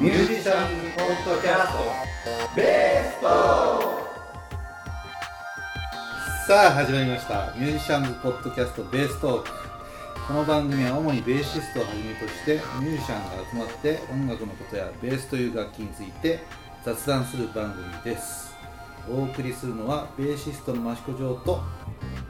[0.00, 3.26] ミュージシャンズポッドキャストベスト
[6.46, 7.52] さあ始まりました。
[7.56, 9.50] ミュージシャンズポッドキャストベーストーク。
[10.28, 16.44] この番組は主にベーシストをはじめとしてミュージシャンが集まって音楽のことやベースという楽器について
[16.84, 18.54] 雑談する番組です。
[19.10, 21.60] お送りするのはベーシストの益子城と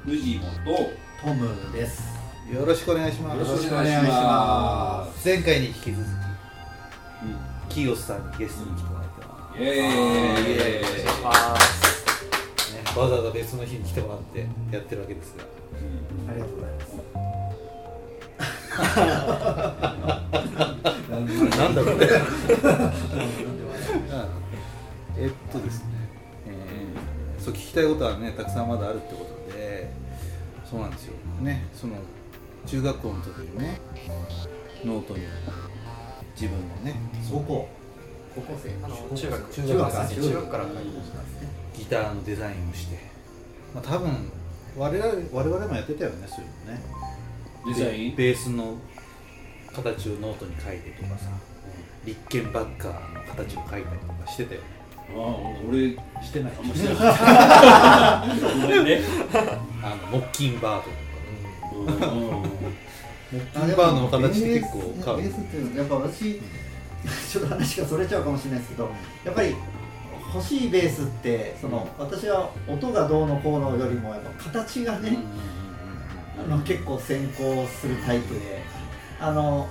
[0.07, 0.49] 藤本
[1.23, 2.03] トムです。
[2.51, 3.39] よろしくお願いします。
[3.39, 5.29] よろしくお願いします。
[5.29, 9.77] 前回に引き続きキーオスさんにゲストに来てもらってます、イエーイ。
[9.77, 11.05] イエーイ。
[12.75, 15.45] ね、わざわざ別の日に来てもらってやってるわけですが。
[16.29, 16.89] ありがとうございます。
[21.59, 22.07] なんだろうね
[25.19, 25.87] えっとですね、
[26.47, 29.91] えーそう聞きたいことはねたくさんまだあるってことで
[30.69, 31.15] そうなんですよ。
[31.41, 31.97] ねその
[32.67, 33.81] 中学校の時にね
[34.85, 35.25] ノートに
[36.39, 36.95] 自分のね
[37.31, 37.69] 高校。
[38.35, 39.55] 高校生あの中学。
[39.55, 39.91] 中学。
[39.91, 40.35] 中中学。
[40.35, 40.65] 学から
[41.77, 42.99] ギターのデザインをして、
[43.75, 44.31] まあ、多分
[44.77, 46.81] 我々我々もやってたよねそういうのね。
[47.67, 48.17] デザイン？
[48.17, 48.77] ベベースの
[49.75, 51.31] 形をノートに書いてとかさ。
[52.05, 54.67] リッケンバッカーの形を書いたりとかしてたよね。
[55.11, 55.25] ああ
[55.69, 56.53] 俺してない。
[56.59, 59.01] あんましてなかったごめんね。
[59.83, 60.85] あのモッキンバー
[61.87, 62.19] ドとかうん。
[62.19, 62.31] うん。
[62.31, 62.88] モッキン
[63.33, 66.41] バードの形って結構変わるベースっていうのはやっぱ私
[67.31, 68.91] ちょっと話がそれちゃうかもしれないですけど、
[69.25, 69.55] やっぱり
[70.35, 75.19] 欲しいベースってその私は音がどうのこうのよりもやっぱ形がね、
[76.39, 78.63] あの結構先行するタイプで、
[79.21, 79.69] あの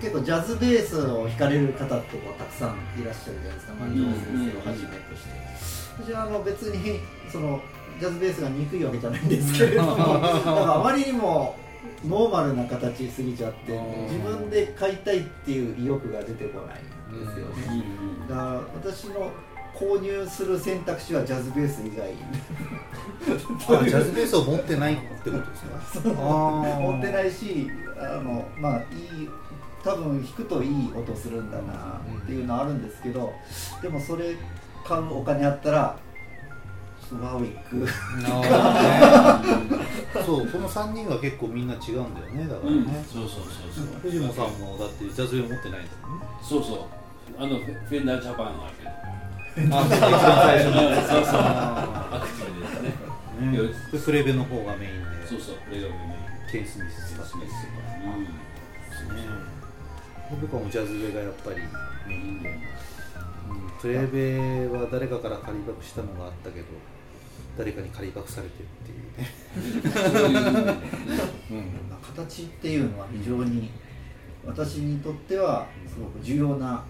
[0.00, 5.42] 結構ジャズベースを弾かれる方ってこうたくさんいらっしゃるじゃないですか、万丈先生をはじめとして。
[5.98, 7.00] 私はあの別に
[7.30, 7.60] その
[8.00, 11.54] ジャズベースが憎いわけじゃないんですけれども かあまりにも
[12.06, 17.78] ノーマルな形すぎちゃってうん自分で買いたいっていう意欲が出てこないんですようん。
[17.78, 17.84] ね
[18.28, 19.30] だから私の
[19.74, 22.12] 購入する選択肢はジャズベース以外。
[23.80, 26.10] あジャズベースを持ってないってことですか？
[26.12, 29.30] 持ってないいしあのまあいい
[29.82, 33.32] 多分弾くといい音するんだなっていうのはあるんですけど
[33.80, 34.36] でもそれ
[34.84, 35.96] 買うお金あったら
[37.20, 37.86] ワーウィック。
[40.24, 42.86] そうこの3人は結構みんな違うんだよねだからうん。
[42.86, 44.00] ね、そうそうそうそう。
[44.02, 46.26] 藤本さんもだってジャズベー持ってないんだもんね。
[46.42, 46.78] そうそう。
[47.38, 50.74] あのフェンダージャパンがあるけどあ一番最初に
[51.08, 52.94] そうそうあアクティブですね。
[53.40, 53.58] ーね
[53.92, 55.26] でプレベの方がメインで。
[55.26, 56.22] そうそうこれがメ
[56.52, 57.54] ケイン・スミス使ってるとか
[58.04, 59.24] インですね
[60.30, 61.56] 僕はもうジャズベがやっぱり
[62.06, 66.66] メインで、うん、プレベは誰かから借りバクしたのがあったけど
[67.56, 69.28] 誰かに借りバクされてっていうね、
[69.92, 70.38] そういう
[71.50, 71.70] うん、
[72.02, 73.70] 形っていうのは非常に
[74.44, 76.82] 私にとってはすごく重要な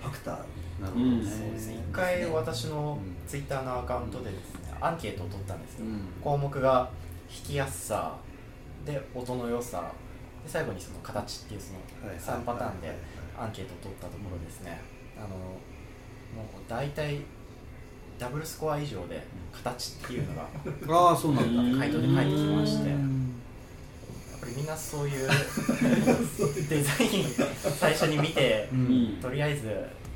[0.00, 0.36] ファクター
[0.80, 1.24] なるほどうん。
[1.24, 5.62] ね、そうですね一回私のツイッターのアカウントでですねアンケートを取ったん。
[5.62, 6.00] ですよ、うん。
[6.22, 6.90] 項目が
[7.28, 8.16] 弾きやすさ
[8.84, 9.92] で音の良さ
[10.44, 12.96] で最後にその形っていうそのはい3パターンではい
[13.38, 14.80] アンケートを取ったところですね
[15.16, 17.20] あのもう大体
[18.18, 20.48] ダブルスコア以上で形っていうのが
[21.08, 21.78] ああそうなんだ。
[21.78, 22.88] 回答で書いてきまして。
[22.90, 23.32] やっうん
[24.40, 25.28] ぱりみんなそういう
[26.68, 27.24] デザイン
[27.78, 29.04] 最初に見てううん。
[29.18, 29.66] んとりあえず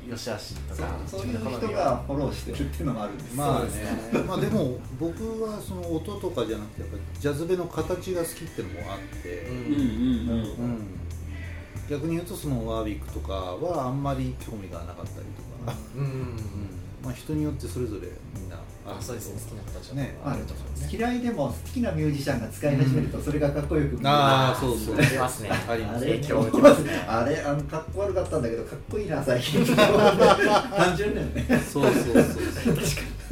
[0.09, 4.23] よしあしとかそういう人がフォローしてるっていうのもあるんですまあね。
[4.27, 9.75] まあでも僕はその音とかじゃなくてやっぱりジャズベの形が好きっていうのもあって、うんうんうん。
[9.75, 10.43] うん。
[10.43, 10.87] うん
[11.89, 15.07] 逆に言うとそのワービックとかはあんまり興味がなかったり
[15.65, 16.37] とか、うんうん
[17.03, 19.41] まあ、人によってそれぞれみんなあそうですね。
[19.41, 24.09] 好きな形はねあると思います嫌いでも好きなミュージシャンが使い始めるとそれがかっこよく見える。
[24.09, 24.95] ああそうそう。
[24.97, 25.49] ありますね。
[25.67, 26.21] ありますね。
[27.07, 29.65] あれあのかっこ悪かったんだけどかっこいいな最近。
[29.65, 31.45] 単純だよね。
[31.71, 32.23] そうそうそう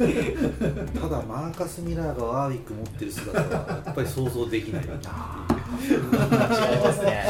[0.00, 4.84] ただマーカス・ミラーがワービック持ってる姿はやっぱり想像できない。
[5.04, 5.98] あー違い
[6.80, 7.24] ますね。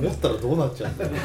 [0.00, 1.14] 持ったらどうなっちゃうんだろう。
[1.16, 1.20] や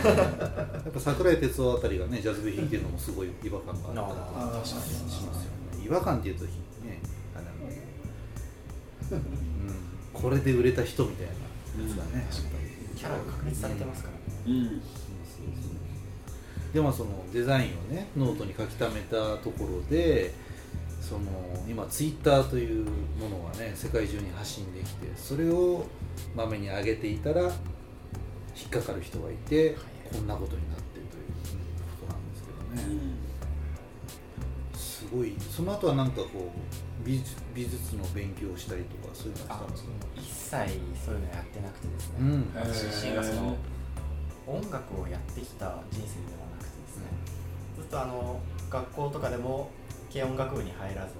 [0.89, 4.83] っぱ桜井哲夫あたりがねジャズベ弾いてるのもすごい違和感があったりあー確かに。
[5.09, 6.51] しますよね違和感っていうとね
[7.35, 7.67] あれなんだ
[9.09, 9.23] けど、うん、
[10.13, 11.37] これで売れた人みたいなや
[11.89, 12.27] つがね、
[12.95, 14.21] キャラが確立されてますからね。
[14.47, 14.81] うん。
[16.73, 20.33] でもそのデザインをねノートに書き溜めたところで
[21.07, 21.21] その
[21.69, 22.85] 今ツイッターという
[23.19, 25.85] ものがね世界中に発信できてそれを
[26.35, 27.51] まめに上げていたら引っ
[28.71, 29.75] かかる人がいて
[30.11, 31.25] こんなことになってるという
[31.99, 32.99] ことなんですけどね、
[34.73, 35.35] すごい。
[35.51, 39.83] その後はなんかこう美術美術の勉強をしたりとかそういうのはしたんです
[40.49, 40.65] か？
[40.65, 42.51] 一切そういうのやってなくてですね、うん。
[42.55, 43.55] 私自身がその
[44.47, 47.03] 音楽をやってきた人生ではなくてですね、
[47.77, 49.69] ずっとあの学校とかでも
[50.15, 51.19] 軽音楽部に入らず、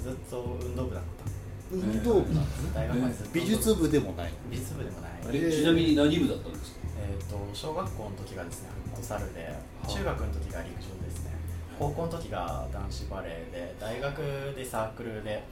[0.00, 1.26] ずっと運動部だった。
[1.74, 2.70] 運動部なんですね。
[2.72, 4.32] 大学までずっと美術部でもない。
[4.48, 5.10] 美術部でもない。
[5.26, 6.78] あれちなみに何部だったんですか？
[7.02, 9.52] えー、と小学校の時がですねフットサルで
[9.82, 9.88] あ。
[9.88, 11.32] 中学の時が陸上ですね。
[11.76, 14.18] 高校の時が男子バレーで大学
[14.54, 15.42] でサークルで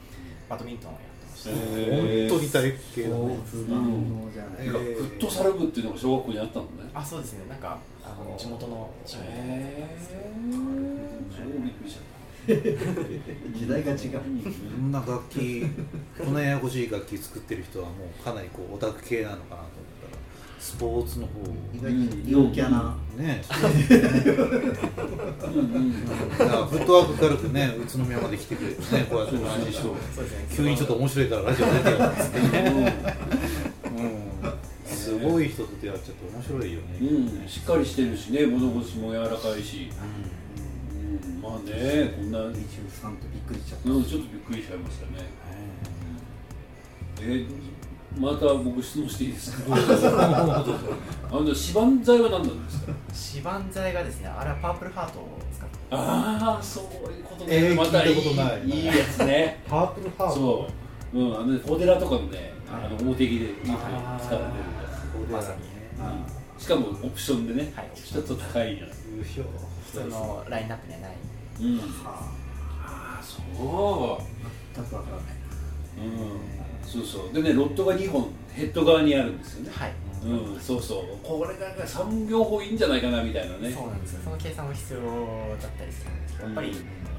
[0.47, 1.59] バドミントンをやってました、本
[2.29, 3.37] 当に体系だね。
[3.51, 3.59] フ
[5.03, 6.69] ットサル部っていうのが小学校にあったのね。
[6.93, 7.49] あそうですね。
[7.49, 9.97] なんかあの地元のチームでへえ
[11.35, 12.03] 超びっくりしちゃっ
[13.53, 14.11] 時代が違う。
[14.11, 14.25] たこ
[14.81, 15.63] んな楽器
[16.17, 19.65] こんなややこしい楽器作ってる人はもうかなりこうオタク系なのかなと思っ
[20.09, 20.21] たら
[20.59, 21.33] スポーツの方
[21.73, 22.97] 意外に陽キャな。
[23.17, 23.43] ね。
[23.47, 23.53] フ
[26.77, 32.93] ットワーク軽くね宇都宮まで来てくれてねこうやってお話ししてそうですね急にちょっと面白いからラジオ出てよっつってね。
[33.85, 34.31] うん。
[34.85, 36.85] すごい人と出会っちゃって面白いよね。
[37.01, 40.50] うん、しっかりしてるしね物腰も柔らかいし、うん、
[41.41, 42.55] まあねこんな、うん、23
[43.17, 45.11] とびっくりしちゃった、ちょっとびっくりしちゃいましたね。
[47.21, 47.47] えー
[48.19, 49.63] また僕質問していいですか？
[49.71, 50.65] あ
[51.31, 52.91] の指板材は何なんですか？
[53.35, 55.75] 指板材がですねあれはパープルハートを使って。
[55.91, 58.69] ああそういうことね、えーまたいい聞いたことない。
[58.69, 59.63] いいやつね。
[59.69, 60.33] パープルハート？
[60.35, 60.67] そ
[61.13, 65.31] う、うん、あのねフォデラとかのねあの表着でよく使われてるやつ。
[65.31, 66.61] まさにうん。
[66.61, 67.89] しかもオプションでね、はい。
[67.95, 69.43] ちょっと高いやつ優勝
[69.91, 71.15] 普通のラインナップにはない。
[71.61, 71.77] うん。
[71.79, 72.31] は
[72.83, 73.43] ああそう。
[74.15, 74.23] あ
[74.75, 75.25] 全くわからない
[75.99, 77.33] うんそうそう。
[77.33, 79.71] でねロットが2本ヘッド側にあるんですよね。
[79.73, 79.93] はい。
[80.23, 81.03] うんそうそう。
[81.23, 83.71] これが3両方いいんじゃないかなみたいなね。
[83.71, 84.21] そうなんですよ。
[84.23, 86.73] その計算も必要だったりするんですけどやっぱり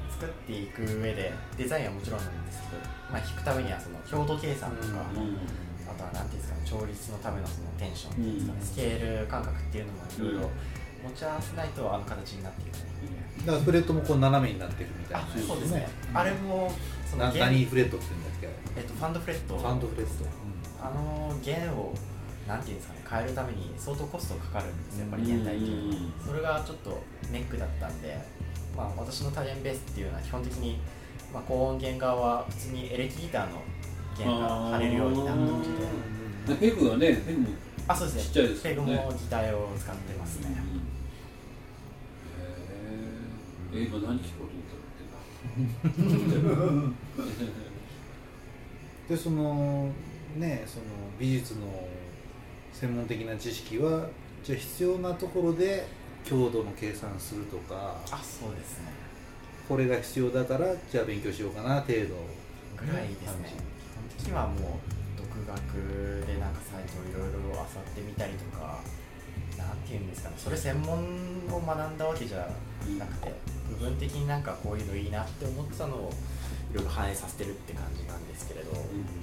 [0.09, 2.81] 作っていく上でデザインはもちろんなんですけど、
[3.11, 5.37] まあ、弾くためにはその強度計算とか、うん。
[5.85, 10.49] あとは何ていうんですかね調律のためのそのテンションっていうんですかね、スケール感覚っていうのもいろいろ
[11.03, 12.75] 持ち合わせないとあの形になっていく
[13.45, 16.71] だからフレットもこう斜めになってるみたいあなそうですね、あれも
[17.09, 18.47] その何フレットって言うんだっけ？
[18.79, 19.57] えっと、ファンドフレット。
[19.57, 20.25] ファンドフレット。
[20.81, 21.93] あの弦を
[22.47, 25.01] なんていうんですかね変えるために相当コストかかるんですよ。
[25.01, 27.01] やっぱり現代的にそれがちょっと
[27.31, 28.17] ネックだったんで、
[28.75, 30.79] まあ、私の多弦ベースっていうのは基本的に、
[31.33, 33.61] まあ、高音弦側は普通にエレキギターの
[34.17, 35.69] 弦が張れるようになってまし
[36.47, 36.65] て。
[36.65, 37.47] でペグはねペグも
[37.87, 38.23] あそうですね。
[38.23, 40.55] ちっちゃいですペグもギターを使ってますね、
[43.75, 46.93] え今何聞こうと思ったんだっ
[49.09, 49.89] でその
[50.37, 50.85] ねその
[51.19, 51.87] 美術の
[52.71, 54.07] 専門的な知識は
[54.43, 55.85] じゃあ必要なところで
[56.23, 58.91] 強度の計算するとかあそうですね。
[59.67, 62.43] これが必要だからじゃあ勉強しようかな程度。
[62.75, 63.53] ぐらいですね。
[63.53, 64.59] 基本的にはもう
[65.15, 68.79] 独学でなんかサイトをいろいろ漁ってみたりとか
[69.67, 70.35] なんていうんですかね。
[70.37, 70.99] それ専門
[71.51, 72.47] を学んだわけじゃ
[72.99, 73.33] なくて
[73.69, 76.11] 部分的になんかこういうのいいなって思ってたのを
[76.71, 78.71] いろいろ反映させてるって感じなんですけれど、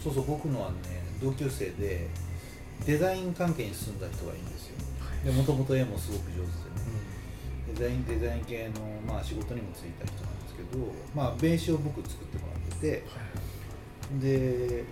[0.03, 0.75] そうそう僕のはね
[1.23, 2.09] 同級生で
[2.87, 4.77] デザイン関係に進んだ人がいいんですよ。
[5.25, 6.51] でもともと絵もすごく上手でね。
[7.75, 10.79] デザインデザイン系の、まあ、仕事にも就いた人なんですけど、
[11.15, 13.05] まあ、名刺を僕作ってもらってて
[14.19, 14.85] で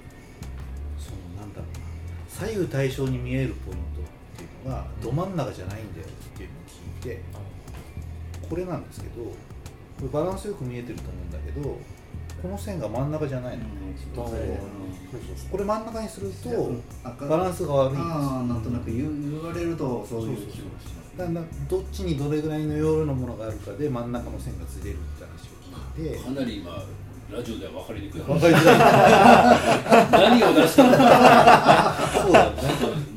[0.99, 1.89] そのなんだろうな。
[2.29, 7.23] 左右対称に見えるポイントっていうのがど真ん中じゃないんだよっていうのを聞いて
[8.49, 9.33] これなんですけどこ
[10.03, 11.77] れバランスよく見えてると思うんだけど
[12.41, 14.61] この線が真ん中じゃないの、ちょっとずれてる
[15.11, 15.51] そうそう。
[15.51, 18.05] これ真ん中にすると赤バランスが悪いんです。
[18.07, 21.19] なんとなく言われるとそういう気がします。
[21.19, 26.19] だからどっちにどれぐらいの容量のものがあるかで真ん中の線がずれるって話を聞いて。
[26.23, 26.81] かなり今
[27.31, 28.73] ラジオでは分かりにくい分かりづら
[30.09, 31.95] い何を出したのか。
[32.23, 32.53] そうだね。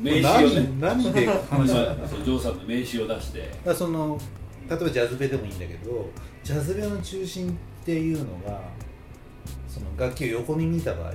[0.02, 0.70] 名刺をね。
[0.80, 3.50] 何何で話したのだかそうジョーさんの名刺を出して。
[3.64, 4.18] らその
[4.68, 6.10] 例えばジャズベでもいいんだけど
[6.44, 8.60] ジャズベの中心っていうのが
[9.68, 11.12] その楽器を横に見た場合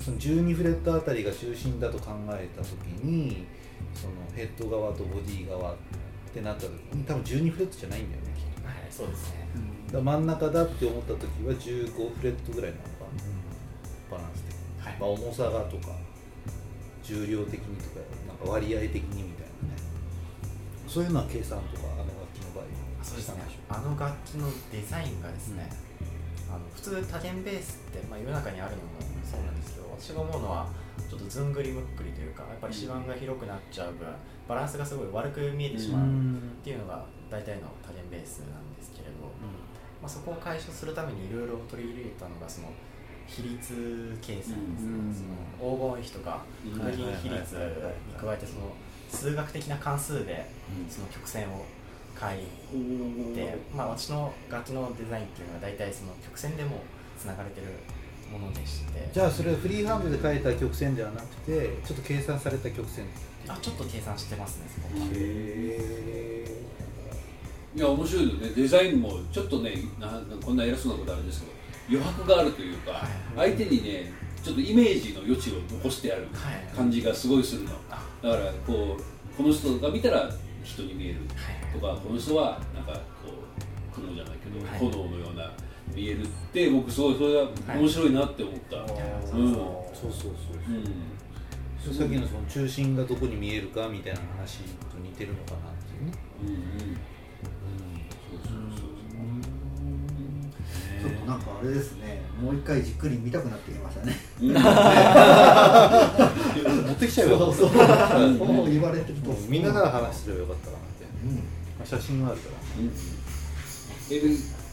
[0.00, 2.72] その12フレットあたりが中心だと考えた時
[3.04, 3.46] に
[3.94, 5.76] そのヘッド側とボディ側っ
[6.34, 8.66] てなった時に多分12フレットじゃないんだよねきっと。
[8.66, 9.41] はいそうですね
[10.00, 12.88] 真ん中だって思った時は15フレットぐらいなのか
[14.10, 14.96] なバランス的に、はい。
[14.98, 15.92] まあ、重さがとか
[17.02, 19.76] 重量的にとかなんか割合的にみたいなね。
[20.86, 22.64] そういうのは計算とかあの楽器の場合
[23.00, 23.42] あそうですね。
[23.68, 25.68] あの楽器のデザインがですね、
[26.48, 30.68] あの普通多弦ベースって、まあ、世の中にあるのもそうなんですけど私が思うのは
[31.08, 34.06] ちょっとずんぐりむっくりというかやっぱり指板が広くなっちゃう分
[34.46, 36.10] バランスがすごい悪く見えてしまうっ
[36.62, 39.32] ていうのが大体の多弦ベースなんですけれど、
[40.02, 42.68] まあ、そこを解消するためにいろいろ取り入れたのがその
[43.26, 48.74] 比率計算ですね、うんその黄金比とかうん空銀比率に加えてその
[49.08, 50.50] 数学的な関数で
[50.90, 51.64] その曲線を
[52.18, 56.80] 書いて、まあ、私の楽器のデザインっていうのは大体その曲線でも
[57.18, 57.68] つながれてる
[58.30, 59.10] ものでして。
[59.12, 63.06] じゃあそれはフリーハンドで書いた曲線ではなくてちょっと計算された曲線
[63.48, 65.00] あちょっと計算してますねそこ。
[65.00, 66.61] はへ
[67.74, 68.50] いや面白いよね。
[68.54, 71.46] デザインもちょっとねなこんな偉そうなことあるんですけ
[71.96, 74.12] ど余白があるというか、相手にね
[74.42, 76.76] ちょっとイメージの余地を残してあるはい。
[76.76, 78.02] 感じがすごいするの、あ。
[78.22, 80.30] だからこうこの人が見たら
[80.62, 81.20] 人に見える
[81.72, 82.92] とかこの人はなんか
[83.24, 83.32] こ
[83.92, 84.78] う雲じゃないけど、はい。
[84.78, 85.50] 炎のような
[85.94, 89.54] 見えるって僕すごいそれは面白いなって思った、ーうん。
[89.54, 90.32] そうそうそう
[90.68, 91.92] う。
[91.92, 91.94] ん。
[91.96, 96.12] さっきのその中心がどこに見えるかみたいな話と似てるのかなっていうね、
[96.42, 96.56] うんうん。
[96.56, 96.96] そうそうそう
[101.02, 102.22] ちょっとなんかあれですね。
[102.40, 104.16] もう一回じっくり見たくなってきましたね。
[104.40, 104.58] うん持
[106.92, 107.56] ってきちゃえばよかった。
[107.56, 107.78] そうそう。
[107.78, 107.84] そ
[108.64, 108.70] う。
[108.70, 111.28] 言われてるとみんなが話すればよかったかなって、う。
[111.28, 111.42] んま
[111.82, 112.82] あ、写真があるからう。
[112.84, 112.92] ん
[114.10, 114.20] え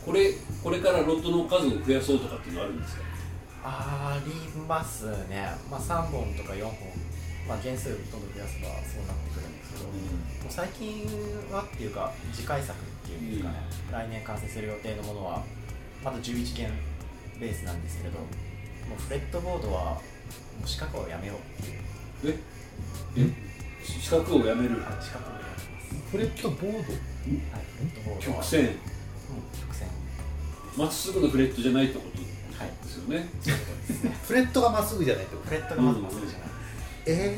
[0.05, 0.33] これ
[0.63, 2.19] これからロットの数を増やそう。
[2.19, 2.55] とかっていう。
[2.55, 3.01] のはあるんですか
[3.61, 4.31] あり
[4.67, 6.73] ますね、まあ、3本とか4本、
[7.49, 11.09] まあ、件数どんどん増やせばそうなってくるんですけど、もう最近
[11.51, 13.57] はっていうか次回作っていうんですかね、
[13.91, 15.43] 来年完成する予定のものは
[16.03, 16.69] まだ11件
[17.39, 18.25] ベースなんですけれども
[18.95, 19.99] うフレットボードはも
[20.63, 22.35] う四角をやめようっていう。
[23.17, 23.23] え？
[23.23, 23.33] え？
[23.83, 24.81] 四角をやめる。
[24.81, 25.67] はい四角をやめます。
[26.11, 26.69] フレットボード？
[26.69, 28.37] はいフレットボードは。
[28.37, 28.61] 曲線？
[28.61, 28.67] うん
[29.59, 29.87] 曲線。
[30.77, 32.19] まっすぐのフレットじゃないってこと？
[32.61, 32.69] はい。
[32.69, 33.27] ですよね。
[33.41, 35.47] そういフレットがまっすぐじゃないってこと？
[35.47, 36.48] フレットがまずまっすぐじゃない
[37.11, 37.37] え？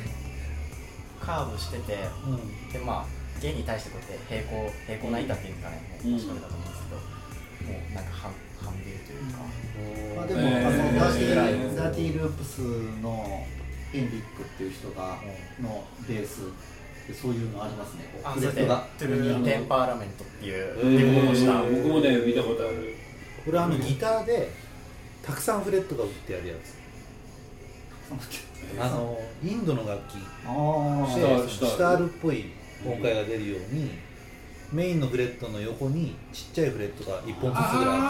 [1.19, 2.71] カーブしててーうん。
[2.71, 3.05] でまあ
[3.41, 6.11] 弦に対してこうやって平行平行な板っていうんですかね、うん。
[6.11, 9.37] もう確かだと思うんですけど、もうなんか半半ビルというか、
[10.15, 10.67] まあ、でも、えー。
[10.67, 11.75] あのダーティえーー。
[11.77, 12.59] ダーティーループス
[13.01, 13.45] の
[13.93, 15.17] エンリックっていう人が
[15.61, 16.41] のベース
[17.07, 18.05] でそういうのありますね。
[18.13, 21.15] こあそれでトがトゥルーテンパーラメントっていうえー。
[21.15, 22.95] デコをした、僕もね見たことある。
[23.45, 24.51] これあのギターで
[25.23, 26.80] たくさんフレットが打ってあるやつ
[28.79, 30.15] あのインドの楽器。
[30.45, 32.45] あシターでシタールっぽい。
[32.85, 33.91] 音階が出るように
[34.71, 38.01] メインのフレットの横にちっちゃいフレットが1本ずつぐらいあっ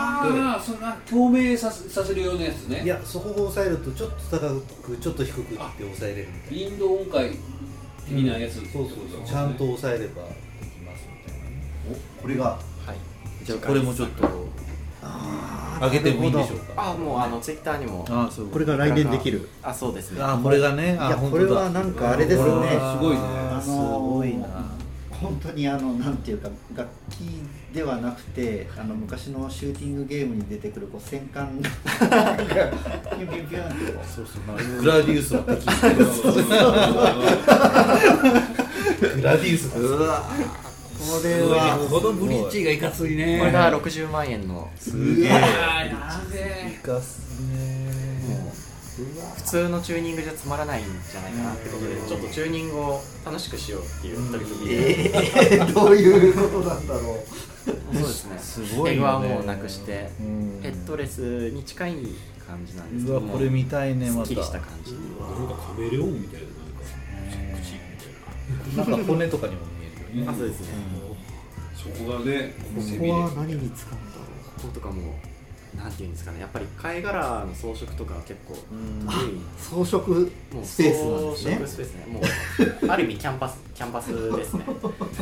[0.54, 2.78] ああそんな共鳴させさせるようなやつね。
[2.78, 6.70] ていやそこを押さえるとちょっと高くちょっと低くって押さえれるみたいな。
[6.70, 7.32] インド音階
[8.08, 9.28] 的なやつってそうそうそう。
[9.28, 10.30] ちゃんと押さえればで
[10.68, 11.48] きますみたいな。
[11.50, 11.56] ね
[12.22, 12.46] これが。
[12.46, 12.60] は
[12.94, 13.46] い。
[13.46, 14.26] じゃあこれもちょっと。
[15.04, 16.92] あ上げてもいいでしょうか？
[16.92, 18.06] あもうあのツイッターにも。
[18.10, 19.50] あそうこれが来年できる。
[19.64, 20.22] あそうですね。
[20.22, 21.44] あこれがねいやあ本当だ。
[21.46, 22.46] これはなんかあれですね。
[22.46, 23.22] すごいね。
[23.22, 24.48] あーすごいな。
[25.22, 27.20] 本当にあのなんていうか楽器
[27.76, 35.64] ではなくてあの昔のシューティングゲームに出てくるこう戦艦がピュンピュンピュンってこそうそうまあグラディウスの敵。
[39.16, 40.24] グラディウスううわ
[41.02, 41.78] これは。
[41.78, 43.40] はこのブリッジがいかついね。
[43.40, 44.70] これが60万円の。
[44.78, 45.28] すげえ。
[45.28, 47.92] いかすね。
[49.36, 57.96] 普通のチューニングじゃつまらないんじゃないかなってことでちょっとチューニングを楽しくしようっていう取り組みで、えー、 どういうことなんだろう。
[57.96, 58.40] そうですね。
[58.40, 58.90] すごいよね。
[58.92, 60.60] ペグはもうなくしてうん。
[60.62, 61.96] ヘッドレスに近い
[62.48, 64.26] 感じなんですけうどこれ見たいねまた。
[64.26, 64.92] すっきりした感じ。
[64.94, 68.92] なんかカメレオンみたいななんか口みたいな。
[68.92, 69.62] なんか骨とかにも
[70.14, 70.68] ねあそうですね。
[71.76, 74.24] そこがねここは何に使うんだろ
[74.56, 75.16] こことかも
[75.76, 76.42] なんていうんですかね。
[76.42, 78.56] やっぱり貝殻の装飾とか結構
[79.58, 80.14] 装飾
[80.54, 81.54] もうスペースなんですね。
[81.54, 82.06] 装飾スペースね。
[82.08, 84.64] もう ある意味キャンバスキャンバスですね。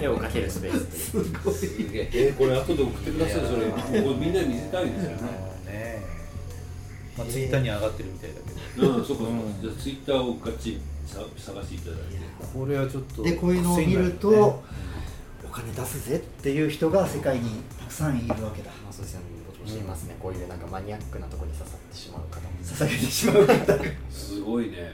[0.02, 1.26] 絵を描けるスペースっていう。
[1.26, 2.10] すごいすげえ。
[2.14, 4.02] えこれ後で送ってくださいそれ。
[4.02, 5.18] これみんなに見せたいですよね。
[5.68, 6.06] ね
[7.16, 8.42] まあツイッターに上がってるみたいだ
[8.76, 8.98] けど。
[8.98, 9.32] うんそうかそうか。
[9.32, 12.20] うんじゃあツイッターをガッチ探していただいて。
[12.54, 14.38] これはちょっとでこういうのを見るとね。
[15.44, 17.50] お金出すぜっていう人が世界に
[17.80, 18.70] たくさんいるわけだ。
[18.84, 19.22] まあそうですね。
[19.48, 20.16] ぼちぼちいますね。
[20.20, 22.50] こういうなんかマニアックなところに刺さってしまう方も。
[22.62, 23.84] 捧げてしまう方が。
[24.10, 24.94] すごいね。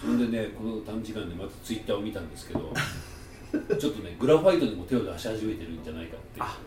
[0.00, 2.72] それでねこの短時間でまたツイッターを見たんですけど
[3.78, 6.40] ちょっとねグラファイトにも手を出し始めてるんじゃないかって。
[6.40, 6.58] いうあ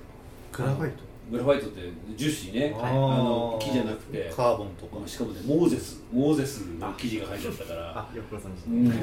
[0.51, 1.03] グラファイト？
[1.29, 1.81] グラファイトって
[2.15, 2.87] 樹脂ねあー。
[2.87, 4.31] あの木じゃなくて。
[4.35, 5.07] カーボンとか。
[5.07, 6.01] しかもねモーゼス。
[6.11, 7.63] モーゼスの記事が書いてあった。
[7.65, 8.07] から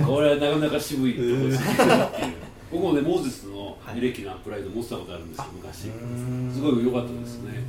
[0.07, 1.75] これはなかなか渋いところですね。
[1.75, 2.29] ってい。
[2.31, 2.33] う
[2.73, 5.79] 僕もねモーゼスのエレキのアップライト持ってたことあるんですよ昔。
[6.55, 7.63] すごい良かったですね。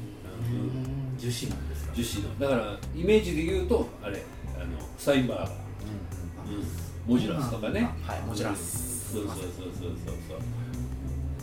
[0.52, 1.18] うん。
[1.18, 1.94] 樹脂なんですか？
[1.96, 4.24] 樹脂のだからイメージで言うとあれ
[4.56, 4.66] あの
[4.98, 5.38] スタインバー。
[5.40, 5.50] ガー、
[7.08, 7.90] うん、モジュラスとかね。
[8.06, 9.48] たはいもちろんですそうそうそうそう
[10.06, 10.38] そうそう。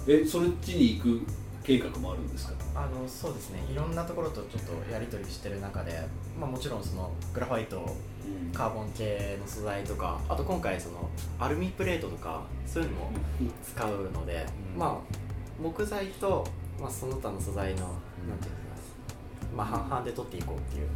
[0.09, 1.21] えそっちに行く
[1.63, 2.55] 計画もあるんですか？
[2.75, 3.61] あのそうですね。
[3.71, 6.01] いろんなところとちょっとやり取りしてる中で、
[6.39, 8.53] まあ、もちろんそのグラファイトうん。
[8.53, 13.11] カーボン系の素材とかあと今回そのアルミプレートとかそういうのも
[13.65, 14.79] 使うので、うん。
[14.79, 16.45] まあ木材と、
[16.81, 20.89] まあ、その他の素材の、なんていうんですかまあ半々で取っていこうっていう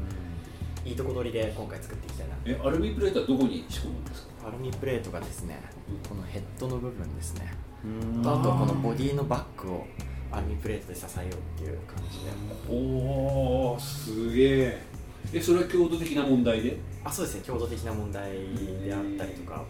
[0.84, 2.34] いいとこ取りで今回作っていきたいな。
[2.44, 4.48] えアルミプレートはどこに仕込むんですか？
[4.48, 5.60] アルミプレートがですね
[6.08, 7.52] このヘッドの部分ですね。
[8.22, 9.86] あとこのボディのバッグを
[10.32, 12.26] アルミプレートで支えようっていう感じで。
[12.68, 14.82] おおすげえ。
[15.32, 16.76] えそれは強度的な問題で？
[17.04, 17.42] あそうですね。
[17.44, 18.30] 強度的な問題
[18.84, 19.64] であったりとか。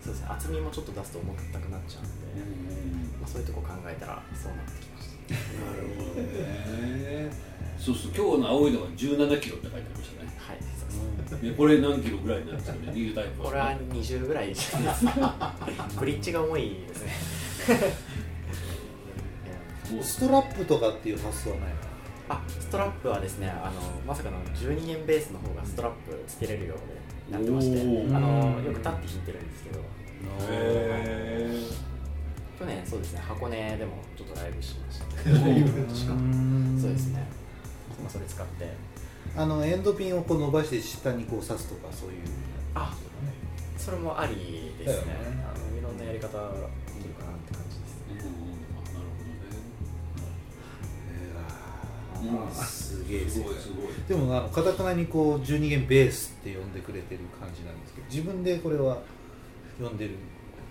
[0.00, 0.28] そうですね。
[0.30, 2.10] 厚みもちょっと出すと重たくなっちゃうんで、
[3.20, 7.30] まあ、そういうとこ考えたらそうなってきましたなるほどね。
[7.78, 10.34] そうそう今日の青いのが17キロって書いてありましたね。
[10.38, 11.52] はいそうです。
[11.52, 12.78] えこれ何キロぐらいなんですかね？
[12.94, 14.76] ニュータイプこれは20ぐらいです
[15.98, 17.12] ブリッジが重いですね
[20.02, 21.68] ストラップとかっていう発想はない
[22.30, 29.80] あストラップはですねあのまさかの12円ベースの方がストラップつけれるようになってましてあのよく立って弾いてるんですけど。
[30.50, 31.88] へ
[32.58, 35.30] 去年そうですね箱根でもちょっとライブしました。
[35.30, 36.78] ライブうん。
[36.80, 37.24] そうですね、
[38.02, 38.74] まあ、それ使って。
[39.36, 42.16] あのエンドピンをこう伸ばして下にこう刺すとかそういう
[42.74, 42.96] あ
[43.76, 45.12] それもありですね。
[45.12, 45.44] ね。
[45.44, 46.36] あのいろんなやり方
[52.52, 53.54] すげえすごい。
[53.54, 53.86] すごい。
[54.08, 58.98] でもあのかたくなにこう12弦ベースって呼んでくれてる感じなんですけど自分でこれは
[59.80, 60.14] 呼んでる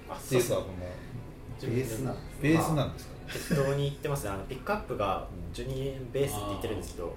[0.09, 3.17] あっていうかこのベースなんですベースなんですかね？
[3.33, 4.25] 適当に言ってます。
[4.25, 7.15] ねあのピックアップが12円ベースって言ってるんですけど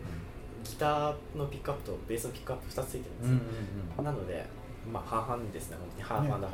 [0.65, 4.47] ギターのピックアップとベースのピックアップ2つついてるんですよ、なので
[4.93, 6.03] まあ半々ですね本当に。
[6.03, 6.53] ハーフ半々、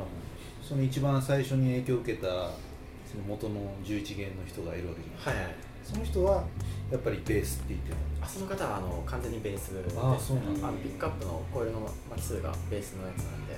[0.62, 5.54] その一番最初に影響を受けたその元の11弦の人がいるわけじゃないはいはい。
[5.84, 6.44] その人は
[6.90, 9.82] やっぱりベースって言ってるあその方はあの完全にベースで。
[9.90, 10.68] す、ね、あそうなんだ。
[10.68, 13.56] あのピックアップのコイルの数がベースのやつなんで、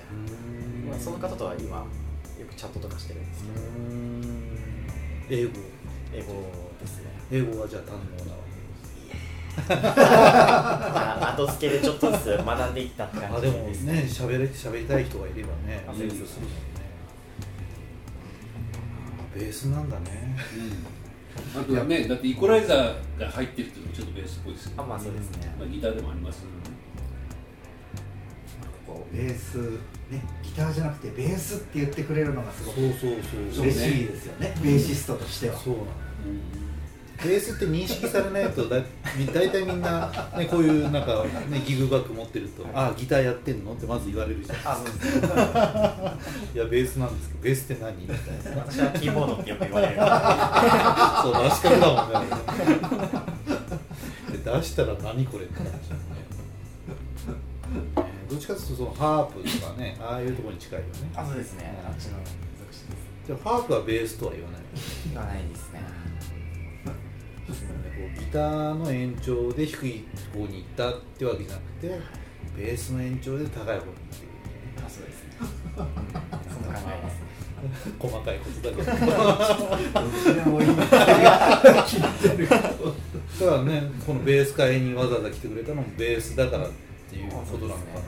[0.89, 1.85] まあ、その方とは今よ
[2.49, 3.45] くチャットとかしてるんです
[5.29, 5.53] けど、英語。
[6.15, 6.69] 英語。
[6.81, 7.11] ですね。
[7.31, 8.39] 英語はじゃあ堪能なわ
[11.31, 16.37] あ後付けでちょっとずつ学んでいったってけ感じあでもですね喋れ喋りたい人がいればねあ勉強す。
[16.37, 16.55] るもんね。
[19.35, 20.37] あベースなんだね。
[20.57, 20.98] うん
[21.57, 25.55] あとはねだってイコライザーが入ってるっていうのもちょっとベースっぽいですよねあまあそうですね。
[25.59, 26.39] まあギターでもあります。
[26.39, 26.51] よね
[28.87, 29.59] こうベース
[30.11, 33.11] ねギターじゃなくてベースって言ってくれるのがすごくそうそう
[33.53, 33.65] そう。
[33.65, 34.55] 嬉しいですよね。
[34.63, 35.57] ベーシストとしては。
[35.59, 35.87] そうなの
[37.25, 38.81] ベースって認識されないとだ
[39.35, 44.59] 大体みんな、ね、こういうなんか、ね、ギグバッグ持ってると「あギターやってんの?」ってまず言われるじゃん。
[44.65, 45.27] あそうですね
[46.55, 47.97] いやベースなんですけどベースって何？
[48.03, 48.17] みたい
[48.55, 48.61] な。
[48.63, 49.95] 私はキーボードってよく言われる。
[51.23, 52.29] そう出し方だもんね。
[54.33, 56.19] で 出したら何これって感じだよね
[58.05, 61.11] ねどっちかというとそのハープとかねああいうところに近いよね。
[61.17, 61.83] あそうですね。
[61.85, 62.93] あっちの属詞で
[63.25, 63.29] す。
[63.29, 64.61] でもハープはベースとは言わない？
[65.13, 65.81] 言わないですね
[68.31, 71.99] ターの延長で低い方に行ったってわけじゃなくて
[72.57, 73.89] ベースの延長で高い方に行ってる。
[74.85, 75.31] あそうですね。
[75.77, 75.93] その考
[76.87, 77.29] えですね。
[77.99, 78.93] 細かいことだけど。
[83.39, 86.71] だからねこのベース会にわざわざ来てくれたのもベースだからっ
[87.09, 88.01] ていうことなのかな、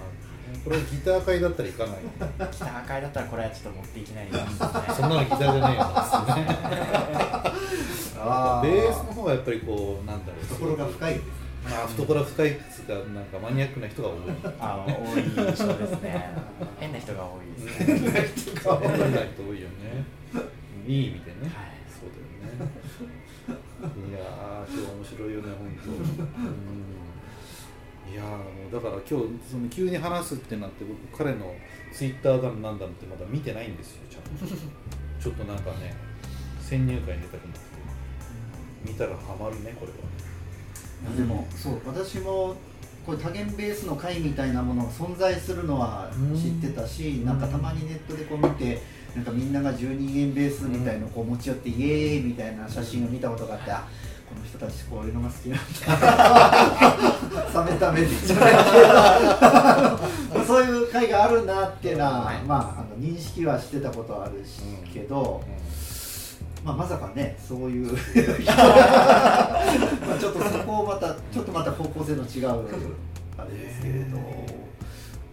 [0.64, 1.96] これギター会だったら行かない。
[1.96, 4.46] よギター会だったらこれはちょっと持っていけないですね。
[4.94, 5.84] そんなのギターじゃねえよ。
[8.62, 10.44] ベースの方がやっぱりこうなんだろう。
[10.44, 11.14] 懐が深い。
[11.14, 11.24] です
[11.64, 12.50] まあ懐深い。
[12.50, 14.16] っつうかなんかマニアックな人が多い。
[14.60, 15.22] あ多い。
[15.22, 16.30] 印象ですね
[16.78, 17.46] 変な人が多い。
[17.62, 19.60] ですね変な人多い。
[19.60, 20.04] よね
[20.86, 20.92] い。
[20.92, 21.06] い。
[21.06, 22.22] 意味でね、はいそうだよ
[22.68, 22.76] ね
[24.10, 26.04] いやー今日面白いよね本当うん
[28.12, 31.54] いやーもうだから今日その急に話すってなって僕彼の
[31.92, 34.56] ツイッターだのなんだのってまだ見てないんですよちゃんと。
[35.20, 35.94] ちょっとなんかね
[36.60, 37.60] 先入観に出たくなって
[38.86, 41.16] 見たらハマるねこれは。
[41.16, 42.54] でもそう私も
[43.06, 48.82] こう多元ベースの会みたいなものが存在するのは知ってたし、なんかたまにネットでこう見て
[49.16, 53.88] なんかみんなが12円ベースみたいのをこう持ち寄って、イエーイみたいな写真を見たことがあってあ
[54.30, 55.64] この人たちこういうのが好きなんだ
[57.64, 58.06] 冷めた目で
[60.46, 62.40] そういう会があるなっていうのは、はい。
[62.42, 64.60] まああの認識はしてたことはあるし、
[64.94, 65.42] けど、
[66.64, 67.98] まあ、まさかねそういう ま
[70.14, 72.50] あちょっとそこをまたちょっとまた方向性の違う
[73.36, 74.16] あれですけれど、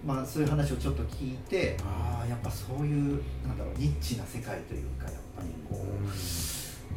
[0.03, 5.85] まあそういう話をちょっと聞いてああやっぱそういうなんだろうニッチな世界というかやっぱりこう、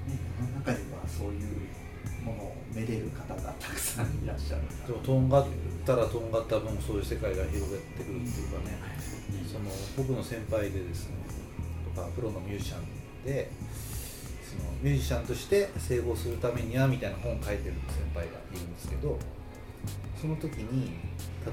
[0.08, 1.40] ね、世の中にはそういう
[2.24, 5.46] ものをめでる方がたくさんいらっしゃるでもとんがっ
[5.84, 8.78] たらとんがった分そういう世界が広がってくるっていうかね、
[9.50, 11.16] その僕の先輩でですね
[11.94, 13.50] とかプロのミュージシャンで
[14.50, 19.18] そのミュージシャンとして成功するためにはみたいな本を書いてる先輩がいるんですけど
[20.20, 20.92] その時に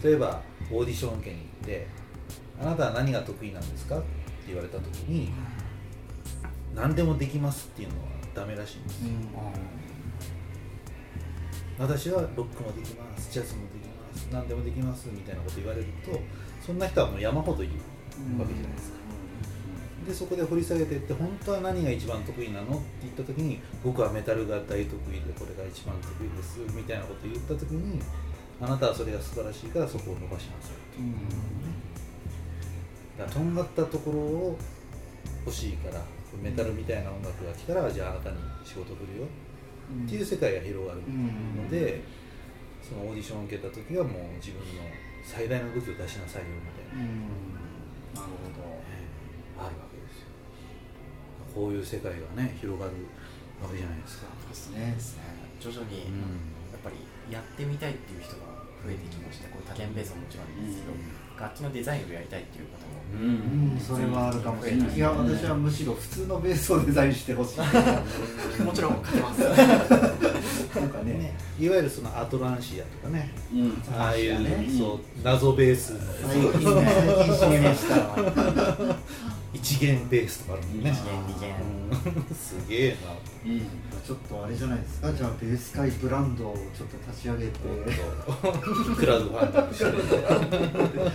[0.04, 1.88] 例えばオーディション受けに行って
[2.60, 4.08] 「あなたは何が得意なんですか?」って
[4.48, 5.32] 言われた時に
[6.76, 9.08] 「何でもできます」っていうのはダメらしいんですよ、
[11.80, 16.20] 私はロックもできますジャズもできます何でもできますみたいなこと言われると
[16.66, 17.74] そんな人はもう山ほどいる
[18.40, 18.98] わけじゃないですか、
[20.08, 28.02] でそこで掘り下げていって本当は何が一番得意なのって言った時に僕はメタルが大得意でこれが一番得意ですみたいなこと言った時に
[28.60, 30.74] あなたはそれが素晴らしいからそこを伸ばしなさい
[33.18, 33.54] と、だからとん。
[33.54, 34.58] がったところを
[35.46, 36.02] 欲しいから
[36.42, 39.28] メタルみたいな音楽が来たらじゃああなたに仕事来るよ
[39.88, 41.02] っていう世界が広がる
[41.56, 42.02] ので、
[42.84, 44.84] そのオーディションを受けた時はもう自分の
[45.24, 47.04] 最大の武器を出しなさいよみたいな、
[48.22, 48.80] なるほど。
[49.60, 50.32] あるわけですよ。
[51.54, 52.94] こういう世界がね広がる
[53.62, 55.24] わけじゃないですか、ですねですね。
[55.60, 56.00] 徐々に
[56.72, 56.96] やっぱり
[57.34, 58.46] やってみたいっていう人が
[58.86, 60.94] 増えてきましてこう多元ベースももちろんですけど、
[61.40, 64.96] 楽器のデザインをやりたいっていう方もうん、それはあるかもしれない。
[64.96, 67.60] いや私はむしろ普通のベースをデザインしてほしい。
[68.62, 69.40] もちろん書けます。
[69.40, 71.38] なんかねね。
[71.58, 73.32] いわゆるそのアトランシアとかね。
[73.54, 73.84] うん。
[73.98, 74.68] ああいう、ね。
[74.78, 78.98] そう謎ベースの最近ね最近知りました
[79.54, 80.92] 一元ベースとかあるもんね。
[80.92, 81.56] 一元二元
[82.18, 82.98] うんすげえな。
[83.46, 83.60] うん。
[84.06, 85.12] ちょっとあれじゃないですか？
[85.14, 87.52] じゃあベース界ブランドをちょっと立ち上げて。
[88.98, 89.80] クラウドファンディングし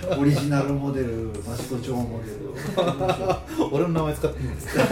[0.08, 0.16] て。
[0.20, 3.68] オリジナルモデル益子町モデル。
[3.70, 4.66] 俺の名前使っていいんです。
[4.76, 4.82] か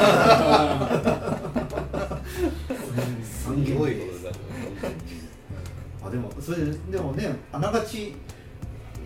[3.24, 4.34] すすごいことだ
[6.06, 8.14] あでもそれででもねあながち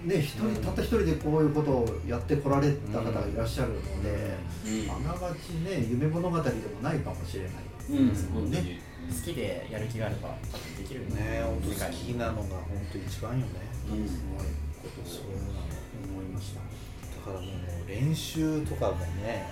[0.04, 4.36] ね一人たった一人でこういうことをやってこられた方がいらっしゃるので、
[4.66, 5.08] うん。
[5.08, 7.52] あながちね夢物語でもないかもしれない
[7.90, 8.78] うん本当に
[9.10, 10.34] 好きでやる気があれば
[10.78, 11.42] できるね。
[11.44, 13.44] 本当好きなのが本当一番よね。
[13.90, 14.08] うん。
[14.08, 14.46] すごい
[14.82, 15.64] ことそうをなの
[16.12, 16.60] 思いました。
[16.60, 17.46] だからも
[17.86, 19.46] う練習とかもね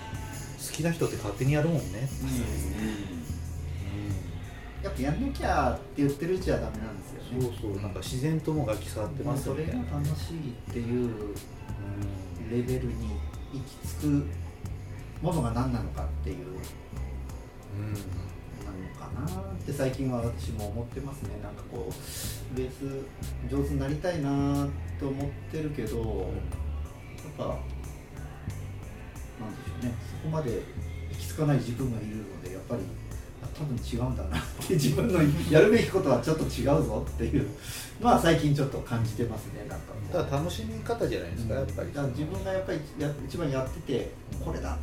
[0.59, 2.09] 好きな人って勝手にやるもんね。
[4.83, 11.11] やっぱやんなきゃって言ってるうちはダメなんですよそうそうなんか自然とも楽器触ってますそれがみたいな楽しいっていう
[12.51, 12.95] レベルに
[13.53, 14.27] 行き着く
[15.23, 16.37] ものが何なのかっていう
[17.79, 18.05] うんなの
[18.99, 21.31] かなって最近は私も思ってますね。
[21.43, 21.93] なんかこう
[22.57, 23.07] ベース
[23.51, 24.67] 上手になりたいな
[25.01, 26.07] と思ってるけどやっ
[27.39, 27.57] ぱなん
[29.57, 30.51] でしょうねそこまで
[31.11, 32.83] 行き着かない自分がいるのでやっぱり
[33.63, 35.21] 多分違うんだなって自分の
[35.51, 37.49] やるべきことはちょっと違うぞっていう
[38.01, 39.93] のは最近ちょっと感じてますねなんか。
[40.13, 41.89] だから楽しみ方じゃないですか、やっぱり。
[41.93, 44.11] だから自分がやっぱりや一番やってて
[44.45, 44.77] これだ。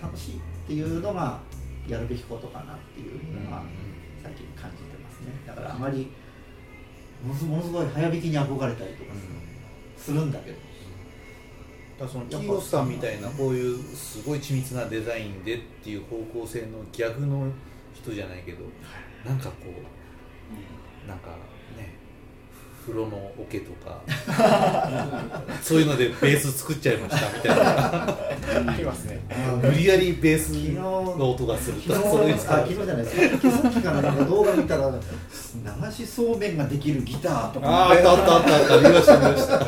[0.00, 1.40] 楽しいっていうのが
[1.88, 3.62] やるべきことかなっていうのが
[4.22, 5.32] 最近感じてますね。
[5.46, 6.08] だからあまり
[7.24, 9.10] ものすごい早弾きに憧れたりとか
[9.96, 10.24] する。
[10.24, 10.56] んだけど
[11.98, 12.88] だそのキーオスさん。
[12.88, 17.50] みたいなこういうすごい緻密なデザインでっていう方向性の逆の
[18.02, 18.64] 人じゃないけど
[19.26, 21.28] なんかこうなんか
[21.76, 21.94] ね
[22.86, 24.02] 風呂の桶とか
[25.62, 28.72] そういうのでベース作っちゃいましたみたいな。
[28.72, 29.20] ありますね。
[29.62, 37.68] 無理やりベースの音がするとそれあ昨日じゃないですかさっきからなんか動画見たら流しそうめんができるギターとか。
[37.68, 38.88] あああったあったあったあった。
[38.88, 39.58] 見ました見ました。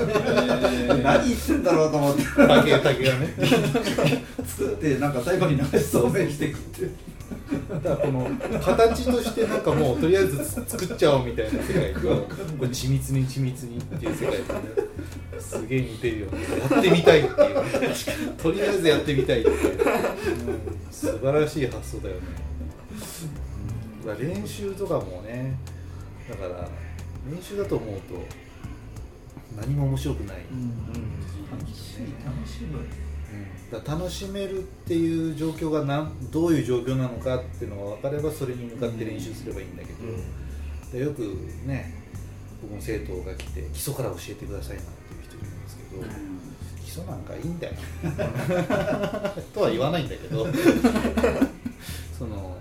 [1.02, 2.22] 何言ってんだろうと思って。
[2.36, 3.34] 竹竹がね。
[4.46, 6.88] 作ってなんか最後に流しそうめんしていくって
[7.82, 8.28] だこの
[8.60, 12.06] 形としてなんかもうとりあえず作っちゃおうみたいな世界とこ
[12.62, 14.60] れ緻密に緻密にっていう世界とね
[15.38, 16.26] すげえ似てるよ。
[16.28, 16.38] ね
[16.70, 18.34] やってみたいっていう。
[18.36, 22.20] とりあえずやってみたいっていう、うん素晴らしい発想だよね、
[24.02, 25.56] うんだから練習とかもね
[26.28, 26.68] だから
[27.30, 28.14] 練習だと思うと
[29.56, 30.36] 何も面白くない、
[31.50, 33.09] 楽しい楽しむだから
[33.78, 39.98] 楽しめるっていう状況がなんどういう状況なのかっていうのが分かればそれに向かって練習すればいいんだけど、
[40.92, 41.22] でよく
[41.66, 41.94] ね
[42.60, 46.02] 僕の生徒が来て基礎から教えてくださいなんていう人いるんですけど、
[46.82, 47.74] 基礎なんかいいんだよ。
[49.54, 50.46] とは言わないんだけど
[52.18, 52.56] その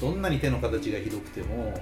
[0.00, 1.72] どんなに手の形がひどくても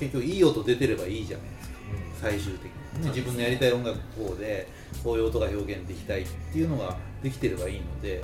[0.00, 1.75] 結局いい音出てればいいじゃないですか
[2.20, 4.68] 最終的に、ね、自分のやりたい音楽こうで
[5.04, 8.22] こういう音が表現できたいっていうのができてればいいので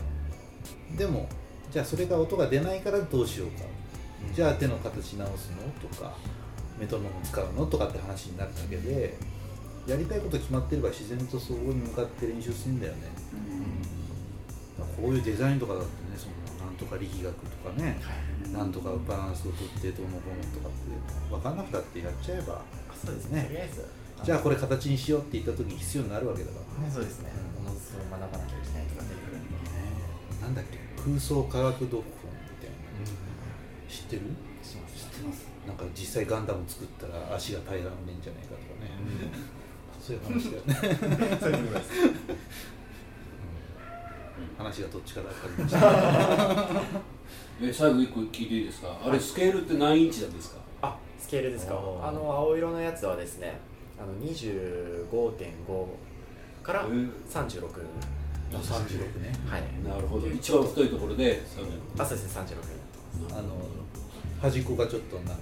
[0.97, 1.29] でも
[1.71, 3.65] じゃあそれが音が出ないからどうしようか、
[4.35, 6.15] じゃあ手の形直すのとか
[6.79, 9.17] メトロノーム使うのとかって話になるだけで
[9.87, 13.01] やりたいこと決まってれば自然とそこに向かって練習するんだよね。
[14.79, 15.81] だからこういうデザインとかだ
[16.83, 18.01] とか力学とかね、
[18.53, 20.91] なんとかバランスをとってどうのこうのとかって
[21.31, 22.61] 分かんなくたってやっちゃえば。
[22.99, 23.43] そうですね。
[23.43, 23.47] ね。
[23.47, 23.87] とりあえず
[24.25, 26.87] じゃあこれ形にしようって言った時に必要になるわけだから。
[26.87, 27.31] ねそうですね。
[27.31, 29.55] うんものすごい学ばなきゃいけないとか出てくるんで
[30.43, 30.79] なんだっけ？
[31.03, 32.77] 空想科学読本みたいな
[33.89, 34.23] 知ってる？
[34.63, 35.47] 知ってます。
[35.67, 38.91] なんか実際ガンダム作ったら足が平らんねんじゃないかとかね、
[40.03, 41.39] そういう話だよね。
[41.39, 41.91] そういうことです
[44.59, 46.83] 話がどっちからかりました
[47.63, 48.99] え最後一個聞いていいですか？
[49.05, 50.61] あれスケールって何インチなんですか？
[50.83, 51.75] あスケールですか。
[51.75, 53.59] あの青色のやつはですね
[54.01, 55.87] あの25.5
[56.63, 57.11] からえー。
[57.31, 57.67] 36
[58.55, 59.33] あ36ね。
[59.49, 59.63] はい。
[59.89, 60.27] なるほど。
[60.29, 61.43] 一番太いところで
[61.99, 62.43] あそうですね
[63.31, 63.49] 36あの
[64.41, 65.39] 端っこがちょっとなんかね、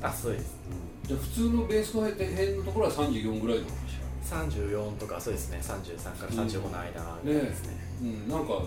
[0.00, 0.56] あそうです。
[1.04, 5.58] じゃあ普通のベースの辺のところは34ぐらいなのかし34とかそうですね。
[5.62, 8.28] 33から35の間らねですね、うん。
[8.28, 8.62] なんか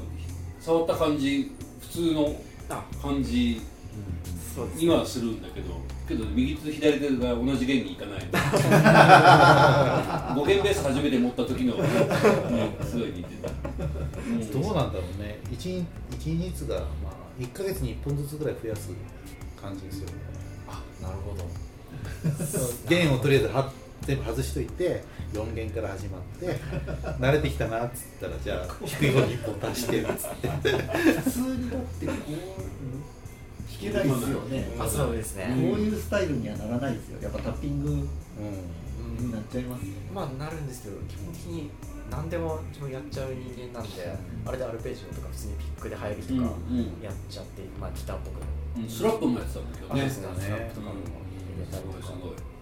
[0.60, 2.36] 触った感じ普通の
[2.70, 3.62] あ感じ
[4.76, 8.20] にはするんだけどけど右手と左手が同じ弦にいかない。
[10.36, 11.86] 5弦ベース初めて持った時の、うん
[12.86, 14.52] すごい似てた、うん。
[14.52, 15.40] どうなんだろうね。
[15.52, 18.90] 一日が、まあ、1か月に1本ずつぐらい増やす
[19.60, 20.14] 感じですよね。
[20.68, 21.46] あなるほど。
[22.88, 25.04] 弦をとりあえずは全部外しといて
[25.34, 26.48] 4弦から始まって
[27.20, 30.48] 慣れてきたなっつったらじゃあ低い方に1本足してっつって。
[31.22, 32.16] 普通にだってこう
[33.68, 34.68] 弾けないですよね。
[34.80, 37.22] あそうですね、こういうスタイルにはならないですよ。
[37.22, 38.06] やっぱタッピングうん。
[39.18, 39.90] になっちゃいますね。
[40.14, 41.70] まあなるんですけど基本的に
[42.12, 47.02] 何でも自分やっちゃう人間なんで、あれでアルペジオとか普通にピックで入りとかうんうん。
[47.02, 48.90] やっちゃって、まあギターっぽくうん。
[48.90, 50.02] スラップもやってたんだけどね。
[50.06, 50.46] あそうですね。
[50.46, 52.08] スラップとかもうん入れたりとか。
[52.08, 52.55] すごい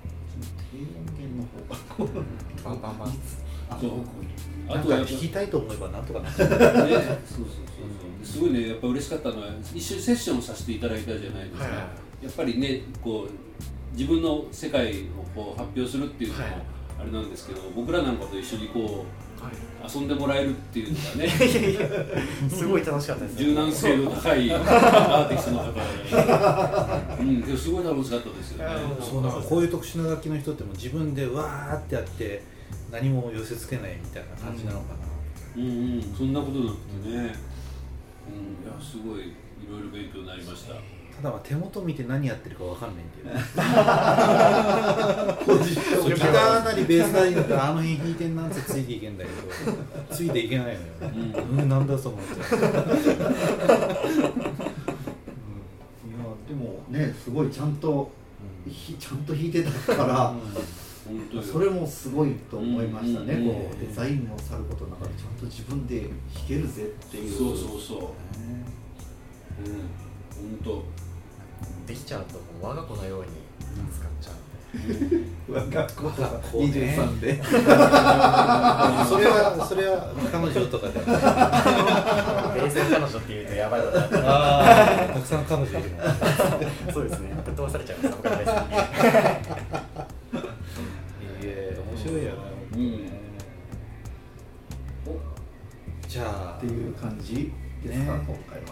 [0.71, 1.43] 低音源の
[1.95, 2.21] 方が
[2.63, 3.10] バンバンバン
[3.69, 3.77] あ
[4.69, 7.43] あと弾きたいと思えばなんとかなね、そうそうそうそ
[8.21, 8.25] う。
[8.25, 11.88] すごいねやっぱ嬉しかったのは一緒にセッションさせていただいたじゃないですか、はいはい
[12.23, 13.32] やっぱりねこう
[13.91, 16.53] 自分の世界をこう発表するっていうのもはい
[17.01, 19.03] あれなんですけど、僕らなんかと一緒にこはう
[19.86, 21.25] 遊んでもらえるっていうのがね。
[21.25, 21.89] い、いやいや
[22.49, 23.45] すごい楽しかったですね。
[23.45, 25.79] 柔軟性の高いアーティストの方で、
[27.19, 28.75] うん、でもすごい楽しかったですよね。
[29.01, 32.43] そうなんかこういう特殊な楽器の人ってもう自分でわーってやって
[32.91, 34.99] 何も寄せ付けないみたいな感じなのかな、
[35.58, 35.67] うんう
[35.99, 37.34] んそんなことなくてね、うん、いや
[38.82, 39.34] すごいい
[39.69, 40.73] ろいろ勉強になりました。
[41.15, 43.43] ただまあ手元見て何やってるかわかんないんだよね
[46.73, 49.38] なりベースなりだからあの辺弾いてんなんてついていけんだけど
[50.15, 51.59] ついていけないのよ、うん。
[51.62, 52.67] うん、なんだそのって いや
[56.47, 58.12] でもねすごいちゃんと
[58.67, 60.33] ひちゃんと弾いてたから、
[61.05, 61.43] 本当よ。
[61.43, 65.99] それもすごいと思いましたね、うんこうデザインもさることながらちゃんと自分で
[66.33, 67.38] 弾けるぜっていう。
[67.38, 67.99] そうそうそう。
[67.99, 69.83] うん。
[70.63, 70.83] 本
[71.86, 73.27] できちゃうともう我が子のように
[73.91, 74.33] 使っちゃう
[74.73, 76.65] 学校とか我が子ね
[76.97, 77.38] 23で。
[77.45, 77.51] そ
[79.19, 80.12] れはそれは。
[80.31, 80.93] 彼女とかで。
[80.93, 81.05] ベー
[82.71, 83.99] スの彼女っていうとやばいだな。
[84.29, 84.65] ああ
[85.13, 85.97] たくさん彼女いるの
[86.91, 87.36] そうですね。
[87.45, 88.55] ぶっ飛ばされちゃいます他のベースに
[91.47, 92.38] いえ面白いよね、
[92.73, 93.09] うん。
[96.07, 96.55] じゃあ。
[96.57, 97.51] っていう感じ
[97.83, 98.19] ですか、ね。
[98.25, 98.65] 今回は。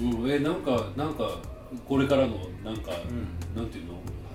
[0.00, 1.38] うん、えなんかなんか
[1.86, 3.28] これからのなんか、うん。
[3.54, 3.91] なんていうの？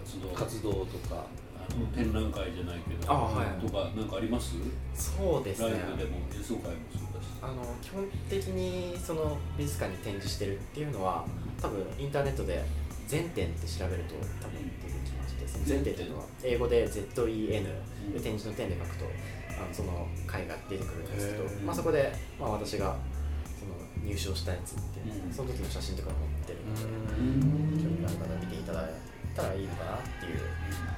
[0.07, 0.29] 活動。
[0.29, 1.27] 活動とか。
[1.67, 3.59] あの展覧会じゃないけどあはい。
[3.59, 4.55] とかなんかあります？
[4.95, 5.71] そうですね。
[5.71, 7.27] ライブでも演奏会もそうだし。
[7.43, 11.25] あの基本的にその美術館に展示してるっていうのは
[11.61, 12.63] 多分インターネットで
[13.05, 17.63] 全展って調べると多分出てきましてその全展っていうのは英語で ZEN
[18.13, 19.05] で展示の点で書くと
[19.59, 22.95] あのその絵が出てくるんですけどまあ、そこで、まあ、私が
[23.59, 23.75] その
[24.07, 25.33] 入賞したやつって、うん。
[25.33, 26.15] その時の写真とかも
[26.47, 28.85] 載ってるので、興味がある方は見ていただい
[29.37, 30.41] たらいいのかなっていう。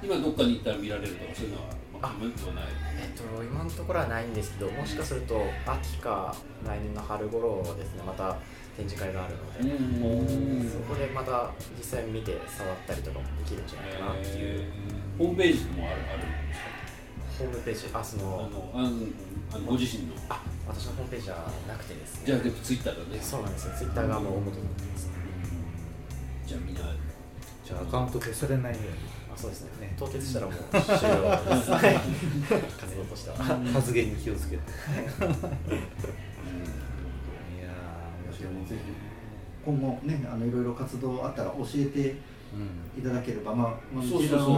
[0.02, 1.68] 今どっかに行ったら見られるとかそういうのは、
[2.02, 6.34] まあ、えっと、今のところはないんですけどもしかすると秋か
[6.66, 8.04] 来年の春頃ですね。
[8.08, 8.38] また
[8.78, 10.72] 展示会があるので、うん。
[10.72, 14.72] そこでまた実際に見て触ったりとかもできるんじゃないかなっていう、
[15.18, 17.44] ホームページもあるあるんですか？
[17.44, 17.88] ホームページ？
[17.94, 18.90] あそあののあの
[19.52, 20.14] あのご自身の。
[20.30, 22.28] あ私のホームページはなくてですね。
[22.28, 23.22] じゃあツイッターだね。
[23.22, 23.74] そうなんですよ。
[23.76, 25.10] ツイッターがもう大元になってます、
[26.48, 26.82] じゃあみんな
[27.70, 28.84] じゃあアカウント消されないよう
[29.32, 29.88] あそうですね。
[29.90, 29.94] ね。
[29.96, 30.90] 凍結したらもう 終了
[32.82, 33.58] 活動としては。
[33.60, 34.64] に発言に気をつけて。
[34.64, 34.66] い。
[35.22, 38.54] やー面白い
[39.64, 42.16] 今後ねあのいろいろ活動あったら教えて
[42.98, 44.56] いただければ、まあ、まあ、そうそうそう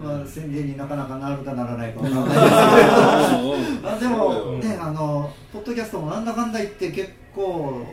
[0.00, 3.58] まあ、宣伝になかなかなるかならないかわからない。
[3.58, 7.84] ですけどあでもねあのポッドキャストもなんだかんだ言って結構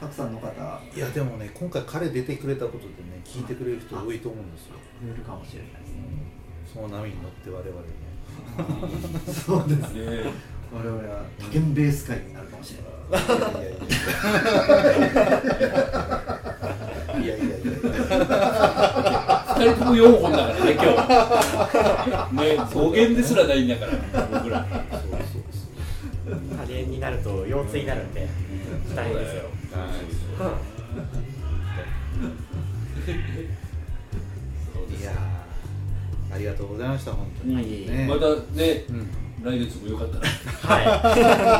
[0.00, 0.48] たくさんの方。
[0.48, 4.76] 増いやでもね今回彼出てくれたことでね聞いてくれる人多いと思うんですよ。
[5.04, 6.00] えるかもしれないですね。
[6.72, 7.84] その波に乗って我々も
[9.30, 10.24] そうですね。
[10.24, 10.32] ね
[10.72, 13.22] 我々は多元ベース会になるかもしれない。
[17.22, 17.36] いやいやいや。
[17.36, 17.56] いやいやいや。
[17.56, 17.68] い
[19.12, 20.82] や二人とも4本だからね今
[22.28, 22.36] 日。
[22.36, 23.92] ね語源ですらないんだから。
[24.32, 24.66] 僕ら。
[24.92, 26.56] そうそうそう。
[26.56, 28.26] 多元になると腰痛になるんで
[28.94, 29.74] 大変ですよい
[35.02, 38.06] やーありがとうございました本当に、うんね。
[38.08, 39.06] またねうん。
[39.42, 40.26] 来月もよかったら。
[40.28, 41.00] は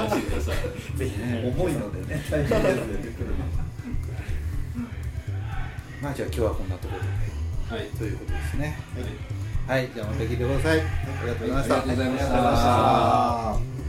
[0.08, 0.54] 話してください。
[0.94, 1.54] いぜひね。
[1.56, 2.22] 重いのでね
[6.02, 7.08] まあじゃあ今日はこんなところで。
[7.82, 7.86] はい。
[7.90, 8.76] ということですね。
[9.66, 10.82] はい、じゃあまた聞いてください、あ
[11.22, 11.74] りがとうございました。
[11.76, 12.26] ありがとうございました。
[12.26, 12.58] ありがとうござ
[13.54, 13.79] いました